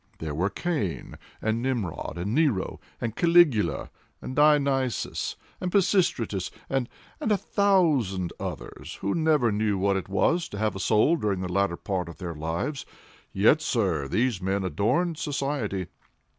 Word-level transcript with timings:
There 0.17 0.33
were 0.33 0.49
Cain 0.49 1.15
and 1.43 1.61
Nimrod, 1.61 2.17
and 2.17 2.33
Nero, 2.33 2.79
and 2.99 3.15
Caligula, 3.15 3.91
and 4.19 4.35
Dionysius, 4.35 5.35
and 5.61 5.71
Pisistratus, 5.71 6.49
and—and 6.71 7.31
a 7.31 7.37
thousand 7.37 8.33
others, 8.39 8.95
who 9.01 9.13
never 9.13 9.51
knew 9.51 9.77
what 9.77 9.97
it 9.97 10.09
was 10.09 10.49
to 10.49 10.57
have 10.57 10.75
a 10.75 10.79
soul 10.79 11.17
during 11.17 11.41
the 11.41 11.53
latter 11.53 11.77
part 11.77 12.09
of 12.09 12.17
their 12.17 12.33
lives; 12.33 12.83
yet, 13.31 13.61
sir, 13.61 14.07
these 14.07 14.41
men 14.41 14.63
adorned 14.63 15.19
society. 15.19 15.85